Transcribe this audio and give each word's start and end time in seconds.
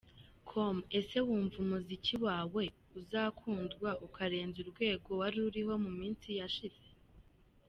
com: 0.49 0.75
Ese 0.99 1.17
wumva 1.27 1.55
umuziki 1.65 2.15
wawe 2.25 2.63
uzakundwa 2.99 3.89
ukarenza 4.07 4.57
urwego 4.63 5.09
wariho 5.19 5.73
mu 5.83 5.91
minsi 5.99 6.29
yashize?. 6.39 6.83